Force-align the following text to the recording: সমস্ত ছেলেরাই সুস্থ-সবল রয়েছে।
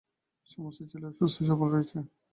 সমস্ত 0.47 0.79
ছেলেরাই 0.89 1.15
সুস্থ-সবল 1.19 1.67
রয়েছে। 1.71 1.97